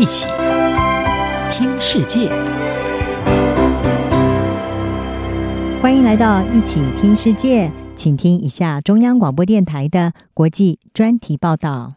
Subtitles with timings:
[0.00, 0.26] 一起
[1.52, 2.30] 听世界，
[5.82, 11.96] 欢迎来到一起听世界，请听一下中央广播电台的国际专题报道。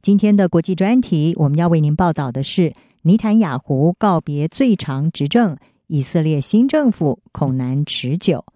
[0.00, 2.72] 今天的国际专题，我们要为您报道的是：
[3.02, 5.58] 尼坦雅胡告别最长执政，
[5.88, 8.46] 以色列新政府恐难持久。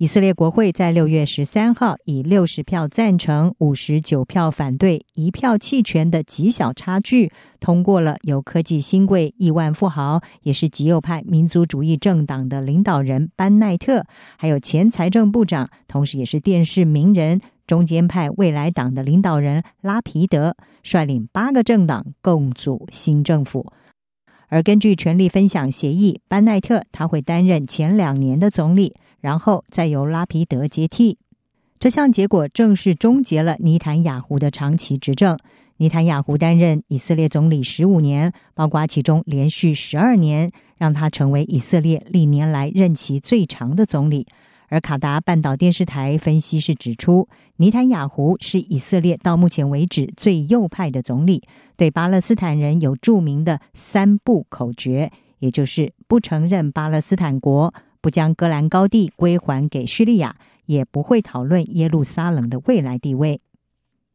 [0.00, 14.06] 以色列国会在六月十三号以六十票赞成、五十九票反对、一票弃权的极小差距，通过了由科技新贵、亿万富豪，也是极右派民族主义政党的领导人班奈特，
[14.38, 23.70] 还有前财政部长，同时也是电视名人中间派未来党的领导人拉皮德，率领八个政党共组新政府。
[24.48, 28.94] 而根据权力分享协议，班奈特他会担任前两年的总理。
[29.20, 31.18] 然后再由拉皮德接替，
[31.78, 35.38] 这项结果正式终结了尼坦雅胡的长期执政。
[35.76, 44.26] 尼坦雅胡担任以色列总理十五年，包括其中连续十二年，让他成为以色列历年来任期最长的总理。
[44.68, 51.42] 而卡达半岛电视台分析师指出，尼坦雅胡是以色列到目前为止最右派的总理，
[51.76, 57.72] 对巴勒斯坦人有著名的“三不”口诀，也就是不承认巴勒斯坦国。
[58.00, 63.40] 不将戈兰高地归还给叙利亚，也不会讨论耶路撒冷的未来地位。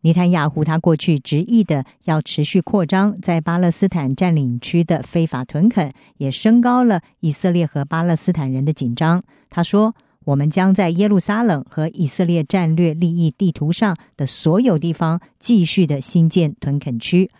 [0.00, 9.22] 尼坦雅胡他过去执意的要持续扩张在巴勒斯坦占领区的非法屯垦，也升高了以色列和巴勒斯坦人的紧张。
[9.48, 9.94] 他说
[10.26, 17.30] ：“我们将在耶路撒冷和以色列战略利益地图上的所有地方继续的新建屯垦区。”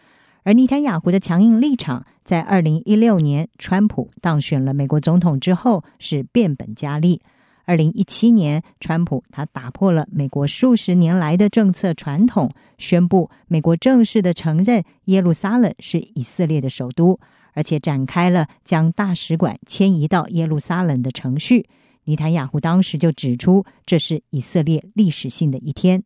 [0.44, 7.22] 而尼坦雅胡的强硬立场，在二零一六年川普当选了美国总统之后，是变本加厉。
[7.64, 17.18] 二零一七年，川普他打破了美国数十年来的政策传统，宣布美国正式的承认耶路撒冷是以色列的首都，
[17.54, 21.66] 而且展开了将大使馆迁移到耶路撒冷的程序。
[22.04, 26.02] 尼坦雅胡当时就指出，这是以色列历史性的一天。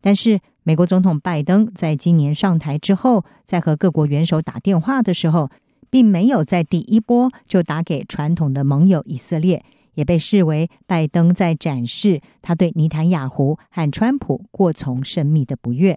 [0.00, 5.50] 但是，美国总统拜登在今年上台之后，在和各国元首打电话的时候，
[5.88, 15.96] 并没有在第一波就打给传统的盟友以色列，也被视为拜登在展示他对尼坦雅胡和川普过从甚密的不悦。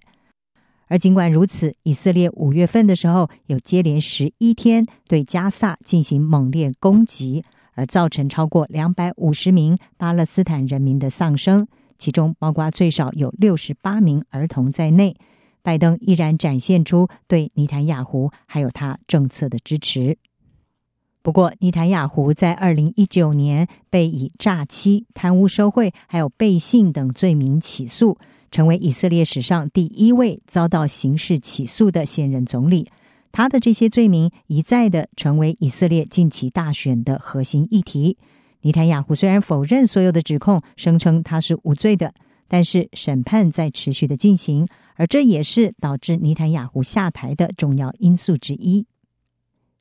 [0.87, 11.67] 而尽管如此，以色列五月份的时候有接连十一天对加萨进行猛烈攻击，而造成超过两百五十名巴勒斯坦人民的丧生。
[12.03, 15.15] 其中包括最少有六十八名儿童在内，
[15.61, 20.17] 拜登依然展现出对尼坦雅胡还有他政策的支持。
[21.21, 28.17] 不过，尼坦雅胡在二零一九年被以诈欺、贪污受贿还有背信等罪名起诉，
[28.51, 32.89] 成为以色列史上第一位遭到刑事起诉的现任总理。
[33.31, 38.17] 他的这些罪名一再的成为以色列近期大选的核心议题。
[38.63, 42.13] 尼坦雅胡虽然否认所有的指控，声称他是无罪的，
[42.47, 48.85] 但是审判在持续的进行，而这也是导致尼坦雅胡下台的重要因素之一。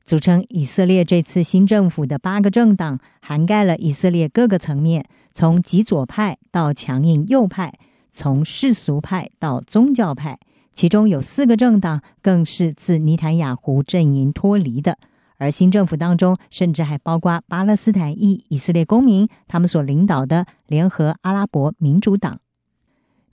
[0.03, 7.73] 组成以色列这次新政府的八个政党，涵盖了以色列各个层面，从极左派到强硬右派，
[8.11, 10.37] 从世俗派到宗教派，
[10.73, 14.97] 其中有四个政党更是自尼坦雅胡阵营脱离的。
[15.43, 22.39] 而新政府当中，甚至还包括巴勒斯坦裔以色列公民，他们所领导的联合阿拉伯民主党。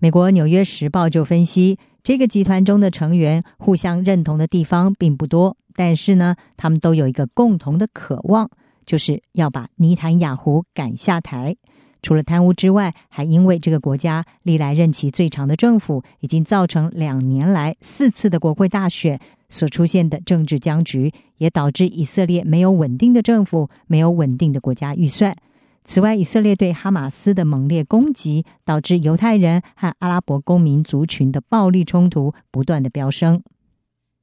[0.00, 8.50] 美国《纽约时报》就分析，这个集团中的成员互相认同的地方并不多，但是呢，他们都有一个共同的渴望，
[8.84, 11.56] 就是要把尼坦雅胡赶下台。
[12.03, 19.21] 除了贪污之外，还因为这个国家历来任期最长的政府，已经造成两年来四次的国会大选。
[19.50, 25.37] 所出现的政治僵局，也导致以色列没有稳定的政府，没有稳定的国家预算。
[25.84, 33.42] 此外，以色列对哈马斯的猛烈攻击，导致犹太人和阿拉伯公民族群的暴力冲突不断的飙升。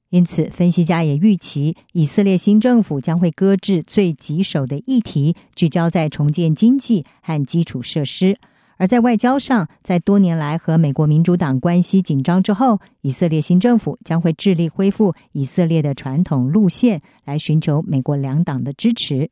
[0.09, 8.39] 因此，分析家也预期，以色列新政府将会搁置最棘手的议题，聚焦在重建经济和基础设施。
[8.77, 19.29] 而在外交上，在多年来和美国民主党关系紧张之后，以色列新政府将会致力恢复以色列的传统路线，来寻求美国两党的支持。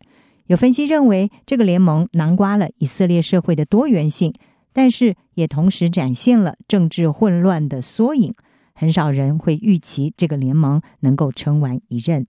[0.48, 4.34] 有分析认为，这个联盟囊括了以色列社会的多元性，
[4.74, 8.34] 但是也同时展现了政治混乱的缩影。
[8.74, 12.26] 很少人会预期这个联盟能够撑完一任。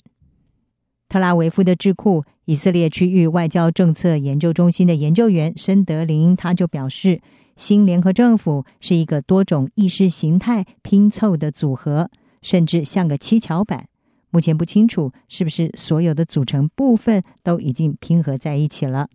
[1.09, 7.21] 特拉维夫的智库以色列区域外交政策研究中心的研究员申德林，他就表示，
[7.55, 12.11] 新联合政府是一个多种意识形态拼凑的组合，
[12.43, 13.89] 甚至像个七巧板。
[14.31, 19.09] 目前不清楚是不是所有的组成部分都已经拼合在一起了。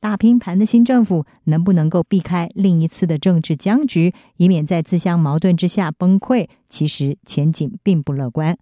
[0.00, 6.46] 大拼盘的新政府能不能够避开另一次的政治僵局，以免在自相矛盾之下崩溃？
[6.68, 8.56] 其实前景并不乐观。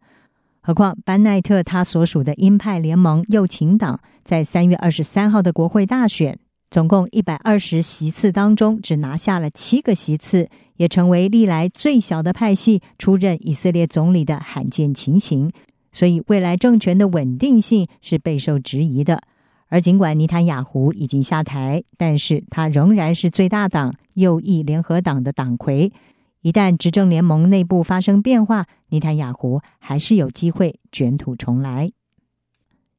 [0.66, 6.36] 何况班奈特他所属的鹰派联盟右倾党在三月二十三号的国会大选，
[6.70, 15.52] 总共一百二十席次当中只拿下了七个席次，也成为历来最小的派系出任以色列总理的罕见情形。
[15.92, 19.22] 所以未来政权的稳定性是备受质疑的。
[19.68, 25.92] 而尽管尼坦雅胡已经下台，但是他仍然是最大党右翼联合党的党魁。
[26.42, 31.90] 一旦执政联盟内部发生变化，尼坦雅胡还是有机会卷土重来。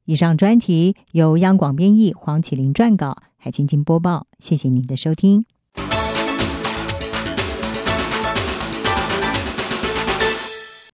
[0.06, 4.28] 以上专题由央广编译，黄启麟撰稿，海清清播报。
[4.40, 5.46] 谢谢您的收听。